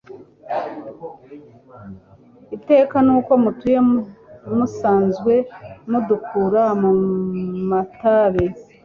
[2.55, 3.79] Iteka n'uko mutuye
[4.57, 5.33] Musanzwe
[5.89, 6.91] mudukura mu
[7.69, 8.45] matabe,